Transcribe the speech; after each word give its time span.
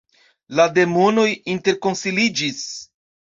La 0.59 0.63
demonoj 0.77 1.25
interkonsiliĝis. 1.55 2.65